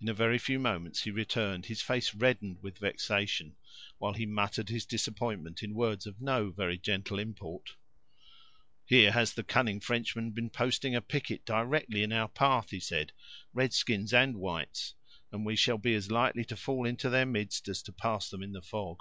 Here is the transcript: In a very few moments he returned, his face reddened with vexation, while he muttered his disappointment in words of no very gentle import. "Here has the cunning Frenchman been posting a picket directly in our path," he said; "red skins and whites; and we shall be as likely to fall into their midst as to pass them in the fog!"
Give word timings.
In 0.00 0.08
a 0.08 0.14
very 0.14 0.38
few 0.38 0.58
moments 0.58 1.02
he 1.02 1.10
returned, 1.10 1.66
his 1.66 1.82
face 1.82 2.14
reddened 2.14 2.62
with 2.62 2.78
vexation, 2.78 3.54
while 3.98 4.14
he 4.14 4.24
muttered 4.24 4.70
his 4.70 4.86
disappointment 4.86 5.62
in 5.62 5.74
words 5.74 6.06
of 6.06 6.22
no 6.22 6.48
very 6.50 6.78
gentle 6.78 7.18
import. 7.18 7.76
"Here 8.86 9.12
has 9.12 9.34
the 9.34 9.42
cunning 9.44 9.78
Frenchman 9.78 10.30
been 10.30 10.48
posting 10.48 10.94
a 10.94 11.02
picket 11.02 11.44
directly 11.44 12.02
in 12.02 12.14
our 12.14 12.28
path," 12.28 12.70
he 12.70 12.80
said; 12.80 13.12
"red 13.52 13.74
skins 13.74 14.14
and 14.14 14.38
whites; 14.38 14.94
and 15.30 15.44
we 15.44 15.54
shall 15.54 15.76
be 15.76 15.94
as 15.94 16.10
likely 16.10 16.46
to 16.46 16.56
fall 16.56 16.86
into 16.86 17.10
their 17.10 17.26
midst 17.26 17.68
as 17.68 17.82
to 17.82 17.92
pass 17.92 18.30
them 18.30 18.42
in 18.42 18.52
the 18.52 18.62
fog!" 18.62 19.00